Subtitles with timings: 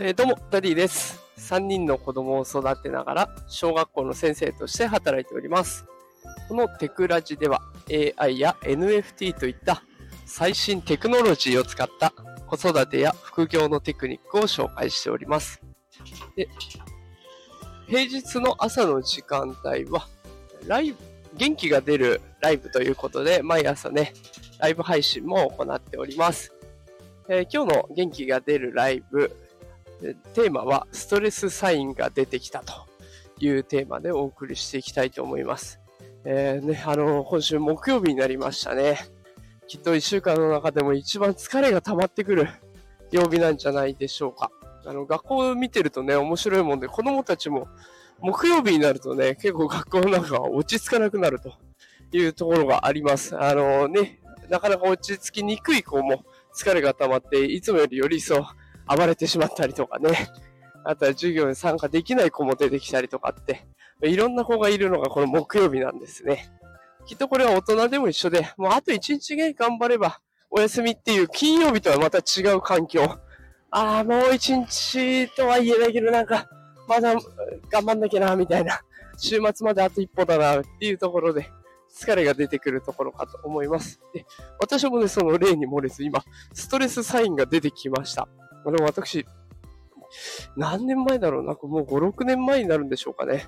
[0.00, 1.20] えー、どうも、ダディです。
[1.38, 5.86] 3人の子供を育てながら、小学校の先生として働いております。
[6.48, 7.60] このテクラジでは、
[8.16, 9.82] AI や NFT といった
[10.24, 12.12] 最新テクノロジーを使った
[12.46, 15.60] 子育てや副業のテクニックを紹介しております。
[16.36, 16.48] で
[17.88, 20.06] 平日の朝の時間帯は、
[20.68, 20.98] ライブ、
[21.36, 24.12] 元気が出るライブということで、毎朝ね、
[24.60, 26.54] ライブ配信も行っております。
[27.28, 29.47] えー、今日の元気が出るライブ、
[30.34, 32.72] テーマはストレスサインが出てきたと
[33.40, 35.80] いうテーマでお送りしていきたいと思います。
[36.24, 38.98] えー、ね、あの、今週木曜日になりましたね。
[39.66, 42.48] きっと一週間の中でも一番疲れが溜まってくる
[43.10, 44.50] 曜日なんじゃないでしょうか。
[44.84, 47.68] あの、学校を見てるとね、面白いもんで、子供たちも
[48.20, 51.52] 木曜日になるとね、結構学校の中が落ち着かなくなると
[52.12, 53.38] いうところがあります。
[53.38, 58.46] あのね、なかなか落ち着きにくい子も疲れが溜まって、いつもよりより一層
[58.88, 60.28] 暴れてしまったりとかね。
[60.84, 63.66] あとは授業に参加できない子も出てきたりとかって、
[64.02, 66.50] いろんな子がいるのがこの木曜日なんですね。
[67.06, 73.02] きっとこれは大人でも一緒で、もうあと一日ね、頑張ればお休みっていう金曜日とはまた違う環境。
[73.70, 76.48] ああ、もう一日とは言えないけどなんか、
[76.86, 77.14] まだ
[77.70, 78.80] 頑張んなきゃな、みたいな。
[79.18, 81.50] 週末まであと一歩だな、っていうところで、
[81.94, 84.00] 疲れが出てくるところかと思います。
[84.14, 84.24] で、
[84.58, 86.22] 私もね、その例に漏れず、今、
[86.54, 88.28] ストレスサインが出てきました。
[88.64, 89.26] でも私、
[90.56, 91.44] 何年前だろう？
[91.44, 93.46] なもう5、6年前になるんでしょうかね。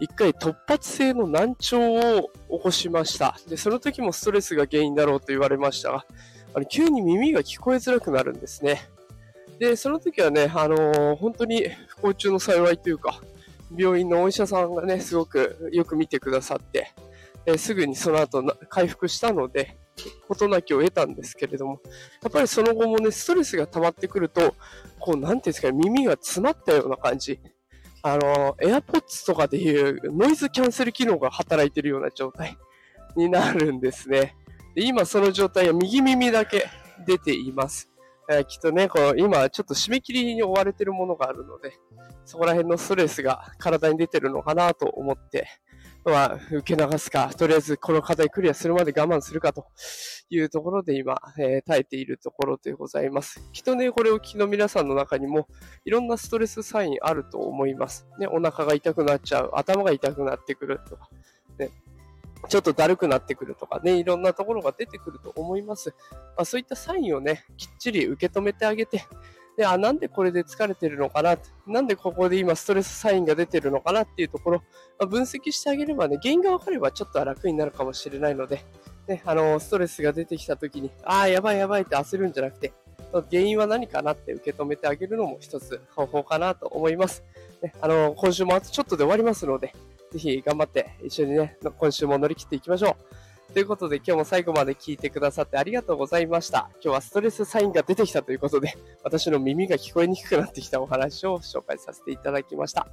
[0.00, 3.38] 一回突発性の難聴を起こしました。
[3.48, 6.06] で、その時もストレスが原因だろうと言われましたが、
[6.54, 8.88] あの急に耳が聞こえづらくなるんですね。
[9.58, 13.20] で、その時はね、あのー、本当に不幸中の幸いというか、
[13.76, 16.92] 病院のお医者さんがね、すごくよく見てくださって、
[17.46, 19.76] えすぐにその後回復したので、
[20.28, 21.80] 事なきを得たんですけれども、
[22.22, 24.54] やっぱりその後もね、ストレスが溜まってくると、
[24.98, 27.40] こう、なんていうんですかね、耳が詰まったような感じ。
[28.02, 32.58] あの、AirPods とかでいうノイズキャンセル機能が働いてるような状態
[33.16, 34.36] になるんですね。
[34.74, 36.66] で今その状態は右耳だけ
[37.06, 37.88] 出ています。
[38.28, 41.72] えー、きっとね、この今ちょっと締め切りに追われてるものがあるので、
[42.24, 45.46] そこら辺のストレスが体に出てるのかなと思って、
[46.04, 49.66] まあ、受け流すか、とりあえずこの課題クリアするまで我慢するかと
[50.28, 53.42] いうところで今、えー、耐えているところでございます。
[53.52, 55.48] きっとね、これを聞きの皆さんの中にも、
[55.86, 58.06] いろんなストレスサインあると思います。
[58.18, 61.08] ね、お腹が痛くなっちゃう、頭が痛くなってくるとか、
[61.58, 61.70] ね、
[62.48, 65.94] ちょっとだるくなってくるとかね、いろんなところが出てくると思います。
[66.10, 69.04] まあ、そういったサインをね、きっちり受け止めてあげて、
[69.56, 74.58] で、あ、なんでこれで疲れてるのかななんでここで今ストレスサインが出てるのかなっていうところ、
[74.98, 78.64] まあ、分析してあげればね、原因がわかればちょっとは楽になるかもしれないので、
[79.06, 82.72] ね、あの、ストレスが出てきた時に、ああ、やばいやばいって焦るんじゃなくて、
[83.30, 87.22] 原因は何かなって受け止めてあげるのも一つ方法かなと思います。
[87.62, 89.72] ね、あの、今週もあとちょっとで終わりますので、
[90.10, 93.23] ぜひ頑張って一緒にね、今週も乗り切っていきましょう。
[93.54, 96.70] ということで今日も最後まで聞いてくださってありがとうございました。
[96.82, 102.88] 今日はストレスサインが出てきたということで、 私の耳が聞こえにくくなってきたお話を紹介させていただきました。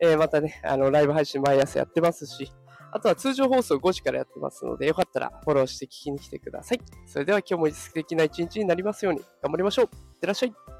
[0.00, 2.52] えー、またね、あの、ライブ配信毎朝やってますし、
[2.90, 6.80] あとは通常放送5時からやってますので、よかったらフォローして聞きに来てください。
[7.06, 9.84] それでは今日も素敵な一日になりますように頑張りましょう。
[9.84, 10.79] いってらっしゃい。